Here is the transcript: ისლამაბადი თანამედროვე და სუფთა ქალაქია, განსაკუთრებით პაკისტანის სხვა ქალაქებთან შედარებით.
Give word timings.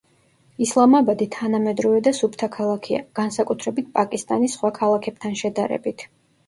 ისლამაბადი 0.65 1.27
თანამედროვე 1.35 2.01
და 2.09 2.13
სუფთა 2.21 2.51
ქალაქია, 2.57 3.05
განსაკუთრებით 3.21 3.93
პაკისტანის 4.01 4.59
სხვა 4.59 4.75
ქალაქებთან 4.83 5.43
შედარებით. 5.45 6.11